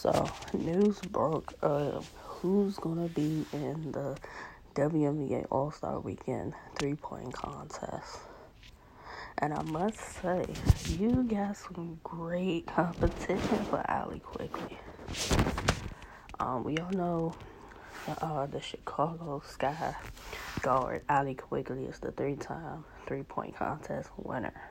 [0.00, 4.16] So, news broke of who's going to be in the
[4.74, 8.20] WNBA All Star Weekend three point contest.
[9.36, 10.46] And I must say,
[10.88, 14.78] you got some great competition for Allie Quigley.
[16.38, 17.34] Um, we all know
[18.22, 19.94] uh, the Chicago Sky
[20.62, 24.62] guard Allie Quigley is the three time three point contest winner.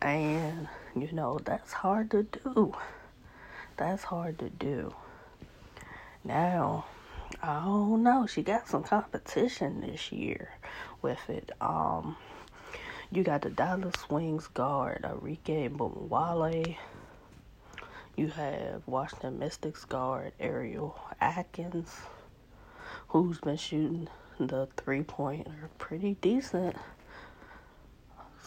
[0.00, 2.76] And, you know, that's hard to do
[3.78, 4.94] that's hard to do.
[6.24, 6.84] Now,
[7.42, 8.26] I don't know.
[8.26, 10.50] She got some competition this year
[11.00, 11.52] with it.
[11.60, 12.16] Um,
[13.10, 16.76] you got the Dallas Wings guard Arike Ogunbowale.
[18.16, 21.94] You have Washington Mystics guard Ariel Atkins,
[23.08, 24.08] who's been shooting
[24.38, 26.76] the three pointer pretty decent.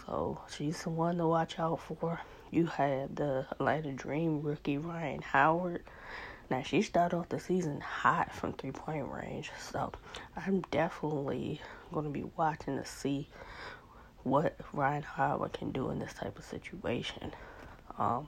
[0.06, 2.20] So she's the one to watch out for.
[2.50, 5.84] You had the Atlanta Dream rookie Rhyne Howard.
[6.50, 9.92] Now she started off the season hot from three point range, so
[10.36, 11.62] I'm definitely
[11.94, 13.30] going to be watching to see
[14.24, 17.34] what Rhyne Howard can do in this type of situation.
[17.98, 18.28] Um,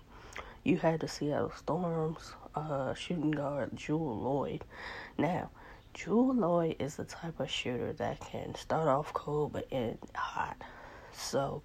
[0.63, 4.61] you had the Seattle Storms uh, shooting guard Jewell Loyd.
[5.17, 5.49] Now,
[5.93, 10.55] Jewell Loyd is the type of shooter that can start off cold but end hot.
[11.14, 11.61] So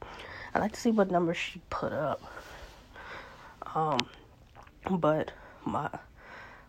[0.55, 2.23] I like to see what numbers she put up.
[3.75, 3.99] Um,
[4.91, 5.33] but
[5.65, 5.91] my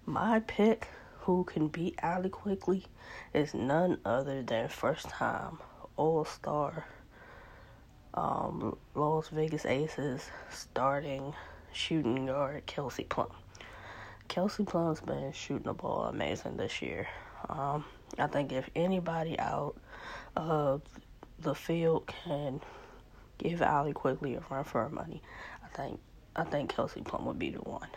[0.06, 0.88] my pick
[1.22, 2.86] who can beat Allie Quigley
[3.34, 5.60] is none other than first time
[5.96, 6.86] All Star
[8.14, 11.34] um, Las Vegas Aces starting
[11.72, 13.30] shooting guard Kelsey Plum.
[14.28, 17.08] Kelsey Plum's been shooting the ball amazing this year.
[17.48, 17.86] Um,
[18.18, 19.76] I think if anybody out
[20.36, 20.82] of
[21.42, 22.62] the field can
[23.38, 25.22] give Allie Quigley a run for her money,
[25.64, 26.00] I think
[26.36, 27.88] I think Kelsey Plum would be the one.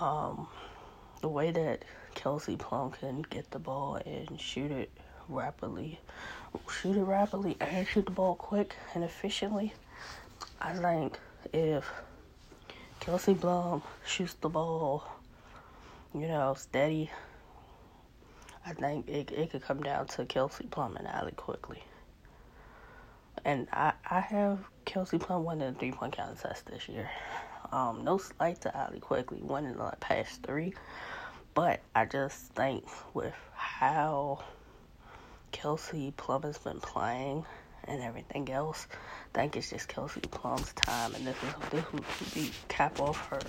[0.00, 0.48] Um,
[1.20, 1.84] the way that
[2.14, 4.90] Kelsey Plum can get the ball and shoot it
[5.28, 6.00] rapidly,
[6.70, 9.72] shoot it rapidly and shoot the ball quick and efficiently,
[10.60, 11.18] I think
[11.52, 11.90] if
[13.00, 15.04] Kelsey Plum shoots the ball,
[16.14, 17.10] you know, steady,
[18.68, 21.82] I think it it could come down to Kelsey Plum and Allie Quigley.
[23.42, 27.08] And I, I have Kelsey Plum winning the three point contest this year.
[27.72, 30.74] Um, no slight to Allie Quigley winning the past three,
[31.54, 32.84] but I just think
[33.14, 34.44] with how
[35.50, 37.46] Kelsey Plum has been playing
[37.84, 38.86] and everything else,
[39.34, 43.28] I think it's just Kelsey Plum's time, and this is this would be cap off
[43.28, 43.40] her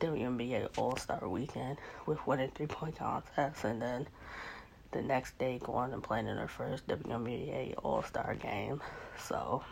[0.00, 4.06] WNBA All Star weekend with winning three point contests, and then
[4.92, 8.80] the next day going and playing in her first WNBA All Star game.
[9.18, 9.62] So,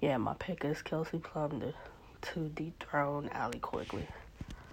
[0.00, 1.74] yeah, my pick is Kelsey Plum to,
[2.32, 4.06] to dethrone Allie Quigley.